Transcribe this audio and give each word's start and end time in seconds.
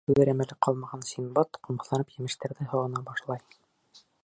Асығыуҙан 0.03 0.17
түҙер 0.19 0.29
әмәле 0.31 0.55
ҡалмаған 0.67 1.03
Синдбад 1.09 1.59
ҡомһоҙланып 1.67 2.15
емештәрҙе 2.17 2.69
һоғона 2.73 3.05
башлай. 3.13 3.47